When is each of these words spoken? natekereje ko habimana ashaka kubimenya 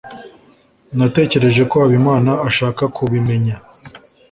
natekereje 0.97 1.61
ko 1.69 1.75
habimana 1.83 2.31
ashaka 2.47 2.83
kubimenya 2.95 3.55